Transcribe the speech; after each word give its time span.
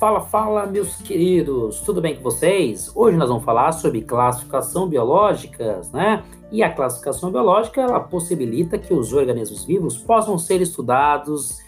Fala, 0.00 0.22
fala, 0.22 0.64
meus 0.64 0.96
queridos, 0.96 1.80
tudo 1.80 2.00
bem 2.00 2.16
com 2.16 2.22
vocês? 2.22 2.90
Hoje 2.94 3.18
nós 3.18 3.28
vamos 3.28 3.44
falar 3.44 3.70
sobre 3.72 4.00
classificação 4.00 4.88
biológicas, 4.88 5.92
né? 5.92 6.24
E 6.50 6.62
a 6.62 6.72
classificação 6.72 7.30
biológica 7.30 7.82
ela 7.82 8.00
possibilita 8.00 8.78
que 8.78 8.94
os 8.94 9.12
organismos 9.12 9.62
vivos 9.62 9.98
possam 9.98 10.38
ser 10.38 10.62
estudados 10.62 11.58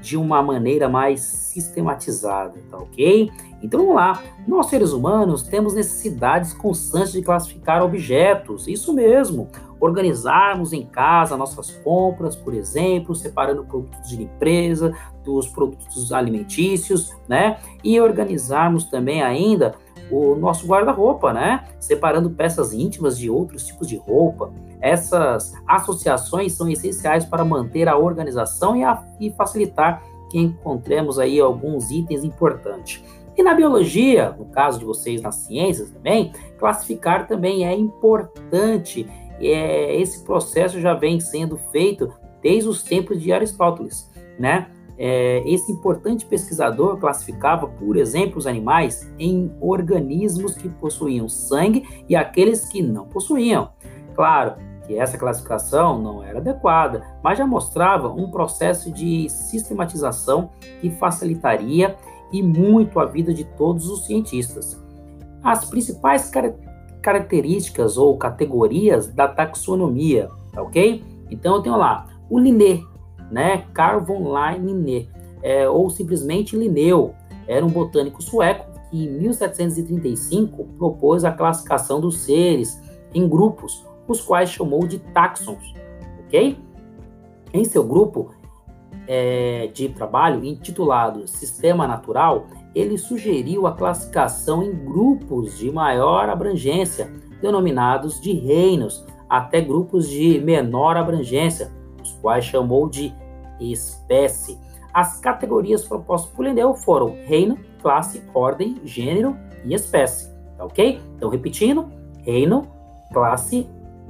de 0.00 0.16
uma 0.16 0.42
maneira 0.42 0.88
mais 0.88 1.20
sistematizada, 1.20 2.54
tá 2.70 2.78
ok? 2.78 3.30
Então 3.62 3.80
vamos 3.80 3.94
lá. 3.94 4.22
Nós 4.46 4.66
seres 4.66 4.92
humanos 4.92 5.42
temos 5.42 5.74
necessidades 5.74 6.52
constantes 6.52 7.12
de 7.12 7.22
classificar 7.22 7.82
objetos, 7.82 8.66
isso 8.66 8.92
mesmo. 8.92 9.48
Organizarmos 9.78 10.72
em 10.72 10.84
casa 10.84 11.36
nossas 11.36 11.70
compras, 11.70 12.36
por 12.36 12.52
exemplo, 12.54 13.14
separando 13.14 13.64
produtos 13.64 14.08
de 14.08 14.16
limpeza 14.16 14.94
dos 15.24 15.46
produtos 15.48 16.12
alimentícios, 16.12 17.14
né? 17.28 17.58
E 17.82 18.00
organizarmos 18.00 18.84
também 18.84 19.22
ainda 19.22 19.74
o 20.10 20.34
nosso 20.34 20.66
guarda-roupa, 20.66 21.32
né? 21.32 21.64
Separando 21.78 22.30
peças 22.30 22.72
íntimas 22.72 23.18
de 23.18 23.30
outros 23.30 23.66
tipos 23.66 23.88
de 23.88 23.96
roupa. 23.96 24.52
Essas 24.80 25.52
associações 25.66 26.52
são 26.52 26.68
essenciais 26.68 27.24
para 27.24 27.44
manter 27.44 27.88
a 27.88 27.96
organização 27.96 28.76
e, 28.76 28.84
a, 28.84 29.02
e 29.20 29.30
facilitar 29.30 30.02
que 30.30 30.38
encontremos 30.38 31.18
aí 31.18 31.40
alguns 31.40 31.90
itens 31.90 32.24
importantes. 32.24 33.02
E 33.36 33.42
na 33.42 33.54
biologia, 33.54 34.34
no 34.38 34.46
caso 34.46 34.78
de 34.78 34.84
vocês 34.84 35.22
nas 35.22 35.36
ciências 35.36 35.90
também, 35.90 36.32
classificar 36.58 37.26
também 37.26 37.66
é 37.66 37.74
importante. 37.74 39.06
É, 39.40 39.96
esse 39.96 40.22
processo 40.24 40.80
já 40.80 40.94
vem 40.94 41.18
sendo 41.18 41.56
feito 41.72 42.12
desde 42.42 42.68
os 42.68 42.82
tempos 42.82 43.20
de 43.20 43.32
Aristóteles, 43.32 44.10
né? 44.38 44.70
É, 45.02 45.42
esse 45.46 45.72
importante 45.72 46.26
pesquisador 46.26 46.98
classificava, 46.98 47.66
por 47.66 47.96
exemplo, 47.96 48.36
os 48.36 48.46
animais 48.46 49.10
em 49.18 49.50
organismos 49.58 50.54
que 50.54 50.68
possuíam 50.68 51.26
sangue 51.26 51.88
e 52.06 52.14
aqueles 52.14 52.68
que 52.68 52.82
não 52.82 53.06
possuíam. 53.06 53.70
Claro 54.14 54.56
que 54.86 54.98
essa 54.98 55.16
classificação 55.16 55.98
não 55.98 56.22
era 56.22 56.38
adequada, 56.38 57.02
mas 57.24 57.38
já 57.38 57.46
mostrava 57.46 58.12
um 58.12 58.30
processo 58.30 58.92
de 58.92 59.26
sistematização 59.30 60.50
que 60.82 60.90
facilitaria 60.90 61.96
e 62.30 62.42
muito 62.42 63.00
a 63.00 63.06
vida 63.06 63.32
de 63.32 63.44
todos 63.44 63.88
os 63.88 64.04
cientistas. 64.04 64.78
As 65.42 65.64
principais 65.64 66.28
car 66.28 66.52
características 67.00 67.96
ou 67.96 68.18
categorias 68.18 69.08
da 69.08 69.26
taxonomia, 69.26 70.28
tá 70.52 70.60
ok? 70.60 71.02
Então 71.30 71.54
eu 71.54 71.62
tenho 71.62 71.76
lá 71.78 72.06
o 72.28 72.38
Linné, 72.38 72.82
né? 73.30 73.64
Carl 73.72 74.04
von 74.04 74.32
Linné, 74.58 75.06
é, 75.42 75.68
ou 75.68 75.88
simplesmente 75.90 76.56
Linneu, 76.56 77.14
era 77.46 77.64
um 77.64 77.70
botânico 77.70 78.22
sueco 78.22 78.66
que 78.90 79.04
em 79.04 79.10
1735 79.10 80.64
propôs 80.76 81.24
a 81.24 81.32
classificação 81.32 82.00
dos 82.00 82.18
seres 82.18 82.80
em 83.14 83.28
grupos, 83.28 83.84
os 84.06 84.20
quais 84.20 84.50
chamou 84.50 84.86
de 84.86 84.98
taxons, 84.98 85.74
ok? 86.26 86.58
Em 87.52 87.64
seu 87.64 87.84
grupo 87.84 88.30
é, 89.06 89.68
de 89.72 89.88
trabalho 89.88 90.44
intitulado 90.44 91.26
Sistema 91.26 91.86
Natural, 91.86 92.46
ele 92.74 92.96
sugeriu 92.96 93.66
a 93.66 93.72
classificação 93.72 94.62
em 94.62 94.72
grupos 94.72 95.58
de 95.58 95.70
maior 95.70 96.28
abrangência, 96.28 97.12
denominados 97.40 98.20
de 98.20 98.32
reinos, 98.32 99.04
até 99.28 99.60
grupos 99.60 100.08
de 100.08 100.40
menor 100.40 100.96
abrangência, 100.96 101.72
quais 102.20 102.44
chamou 102.44 102.88
de 102.88 103.14
espécie. 103.60 104.58
As 104.92 105.20
categorias 105.20 105.84
propostas 105.84 106.32
por 106.32 106.44
Linneu 106.44 106.74
foram 106.74 107.16
reino, 107.24 107.58
classe, 107.80 108.22
ordem, 108.34 108.80
gênero 108.84 109.36
e 109.64 109.74
espécie. 109.74 110.30
Tá 110.56 110.64
ok? 110.64 111.00
Então, 111.16 111.28
repetindo: 111.28 111.88
reino, 112.22 112.66
classe, 113.12 113.68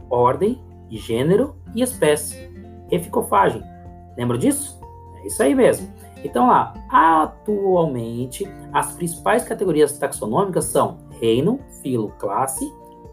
ordem, 0.09 0.61
gênero 0.89 1.57
e 1.75 1.83
espécie. 1.83 2.51
Reficofagem. 2.91 3.63
Lembra 4.17 4.39
disso? 4.39 4.81
É 5.23 5.27
isso 5.27 5.43
aí 5.43 5.55
mesmo. 5.55 5.93
Então, 6.25 6.49
lá, 6.49 6.75
atualmente, 6.91 8.47
as 8.73 8.93
principais 8.93 9.45
categorias 9.45 9.99
taxonômicas 9.99 10.67
são 10.67 10.99
reino, 11.21 11.61
filo, 11.83 12.13
classe, 12.19 12.71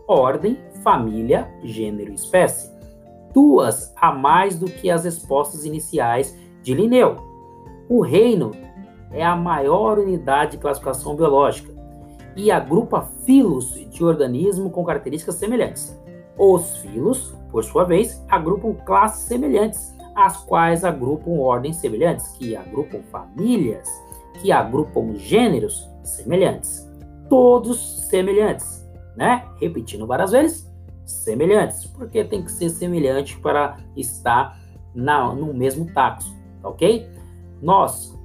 ordem, 0.07 0.57
família, 0.83 1.49
gênero 1.63 2.11
e 2.11 2.15
espécie 2.15 2.76
duas 3.37 3.93
a 3.95 4.11
mais 4.11 4.57
do 4.57 4.65
que 4.65 4.89
as 4.89 5.03
respostas 5.03 5.63
iniciais 5.63 6.35
de 6.63 6.73
Linneu. 6.73 7.17
O 7.87 8.01
reino 8.01 8.49
é 9.11 9.23
a 9.23 9.35
maior 9.35 9.99
unidade 9.99 10.53
de 10.53 10.57
classificação 10.57 11.15
biológica 11.15 11.71
e 12.35 12.49
agrupa 12.49 13.07
filos 13.27 13.75
de 13.91 14.03
organismos 14.03 14.73
com 14.73 14.83
características 14.83 15.35
semelhantes. 15.35 15.95
Os 16.35 16.77
filos, 16.77 17.35
por 17.51 17.63
sua 17.63 17.83
vez, 17.83 18.25
agrupam 18.27 18.73
classes 18.73 19.27
semelhantes, 19.27 19.95
as 20.15 20.37
quais 20.37 20.83
agrupam 20.83 21.37
ordens 21.39 21.75
semelhantes, 21.75 22.29
que 22.39 22.55
agrupam 22.55 23.03
famílias, 23.11 23.87
que 24.41 24.51
agrupam 24.51 25.13
gêneros 25.13 25.87
semelhantes. 26.03 26.89
Todos 27.29 28.07
semelhantes, 28.09 28.83
né? 29.15 29.45
Repetindo 29.61 30.07
várias 30.07 30.31
vezes, 30.31 30.66
semelhantes, 31.07 31.85
porque 31.85 32.23
tem 32.23 32.43
que 32.43 32.51
ser 32.51 32.69
semelhante 32.69 33.39
para 33.39 33.77
estar 33.95 34.59
na, 34.93 35.33
no 35.33 35.53
mesmo 35.53 35.91
taxo, 35.93 36.35
tá 36.61 36.69
ok? 36.69 37.07
Nós, 37.61 38.15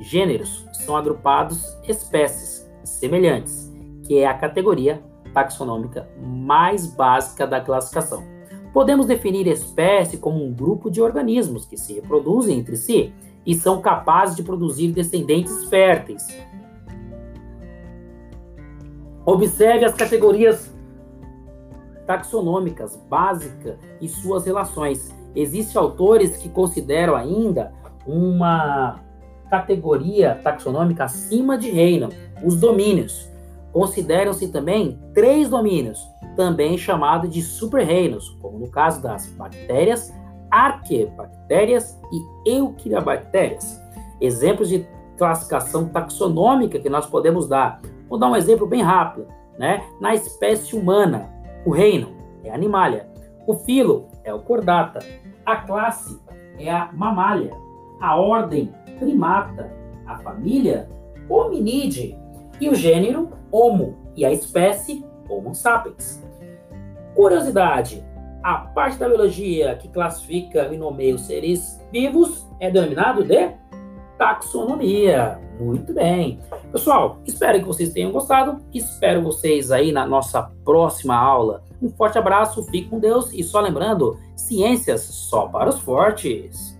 gêneros, 0.00 0.66
são 0.72 0.96
agrupados 0.96 1.76
espécies 1.86 2.66
semelhantes, 2.84 3.70
que 4.04 4.18
é 4.18 4.26
a 4.26 4.34
categoria 4.34 5.02
taxonômica 5.34 6.08
mais 6.18 6.86
básica 6.86 7.46
da 7.46 7.60
classificação. 7.60 8.24
Podemos 8.72 9.06
definir 9.06 9.46
espécie 9.46 10.18
como 10.18 10.44
um 10.44 10.52
grupo 10.52 10.90
de 10.90 11.02
organismos 11.02 11.66
que 11.66 11.76
se 11.76 11.94
reproduzem 11.94 12.58
entre 12.58 12.76
si 12.76 13.12
e 13.44 13.54
são 13.54 13.80
capazes 13.80 14.36
de 14.36 14.42
produzir 14.42 14.92
descendentes 14.92 15.64
férteis. 15.64 16.26
Observe 19.24 19.84
as 19.84 19.94
categorias 19.94 20.72
taxonômicas 22.08 22.96
básica 23.08 23.78
e 24.00 24.08
suas 24.08 24.46
relações. 24.46 25.14
Existem 25.36 25.80
autores 25.80 26.38
que 26.38 26.48
consideram 26.48 27.14
ainda 27.14 27.70
uma 28.06 28.98
categoria 29.50 30.40
taxonômica 30.42 31.04
acima 31.04 31.58
de 31.58 31.70
reino, 31.70 32.08
os 32.42 32.56
domínios. 32.56 33.28
Consideram-se 33.74 34.48
também 34.48 34.98
três 35.12 35.50
domínios, 35.50 36.00
também 36.34 36.78
chamados 36.78 37.30
de 37.30 37.42
super-reinos, 37.42 38.30
como 38.40 38.58
no 38.58 38.70
caso 38.70 39.02
das 39.02 39.26
bactérias, 39.26 40.10
arquebactérias 40.50 42.00
e 42.10 42.50
euquiriobactérias. 42.56 43.78
Exemplos 44.18 44.70
de 44.70 44.88
classificação 45.18 45.86
taxonômica 45.86 46.78
que 46.78 46.88
nós 46.88 47.04
podemos 47.04 47.46
dar. 47.46 47.82
Vou 48.08 48.18
dar 48.18 48.30
um 48.30 48.36
exemplo 48.36 48.66
bem 48.66 48.80
rápido. 48.80 49.26
Né? 49.58 49.84
Na 50.00 50.14
espécie 50.14 50.74
humana, 50.74 51.37
o 51.64 51.70
reino 51.70 52.16
é 52.44 52.50
a 52.50 52.54
animalia. 52.54 53.08
O 53.46 53.54
filo 53.54 54.08
é 54.24 54.32
o 54.32 54.40
cordata. 54.40 55.00
A 55.44 55.56
classe 55.56 56.20
é 56.58 56.70
a 56.70 56.90
mamália. 56.92 57.52
A 58.00 58.16
ordem, 58.16 58.72
primata. 58.98 59.72
A 60.06 60.18
família, 60.18 60.88
hominide. 61.28 62.16
E 62.60 62.68
o 62.68 62.74
gênero, 62.74 63.30
homo. 63.50 63.96
E 64.16 64.24
a 64.24 64.32
espécie, 64.32 65.04
homo 65.28 65.54
sapiens. 65.54 66.22
Curiosidade: 67.14 68.04
a 68.42 68.58
parte 68.58 68.98
da 68.98 69.08
biologia 69.08 69.76
que 69.76 69.88
classifica 69.88 70.68
e 70.72 70.78
nomeia 70.78 71.14
os 71.14 71.22
seres 71.22 71.84
vivos 71.92 72.48
é 72.60 72.70
denominado 72.70 73.24
de 73.24 73.50
taxonomia. 74.16 75.38
Muito 75.60 75.92
bem. 75.92 76.40
Pessoal, 76.70 77.18
espero 77.26 77.58
que 77.58 77.64
vocês 77.64 77.92
tenham 77.92 78.12
gostado. 78.12 78.62
Espero 78.72 79.22
vocês 79.22 79.70
aí 79.70 79.90
na 79.90 80.06
nossa 80.06 80.42
próxima 80.64 81.16
aula. 81.16 81.62
Um 81.80 81.88
forte 81.88 82.18
abraço, 82.18 82.62
fique 82.64 82.88
com 82.88 82.98
Deus 82.98 83.32
e 83.32 83.42
só 83.42 83.60
lembrando, 83.60 84.18
ciências 84.36 85.00
só 85.02 85.48
para 85.48 85.70
os 85.70 85.78
fortes. 85.78 86.77